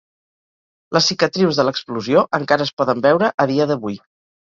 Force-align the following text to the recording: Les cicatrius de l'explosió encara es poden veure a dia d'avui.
Les 0.97 1.09
cicatrius 1.11 1.61
de 1.61 1.67
l'explosió 1.69 2.25
encara 2.41 2.69
es 2.69 2.75
poden 2.83 3.07
veure 3.09 3.33
a 3.47 3.51
dia 3.57 3.73
d'avui. 3.75 4.05